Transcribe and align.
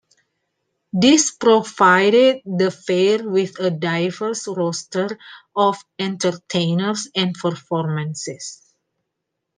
This 0.93 1.29
provided 1.29 2.41
the 2.43 2.71
fair 2.71 3.23
with 3.29 3.59
a 3.59 3.69
diverse 3.69 4.47
roster 4.47 5.19
of 5.55 5.77
entertainers 5.99 7.07
and 7.15 7.35
performances. 7.35 8.63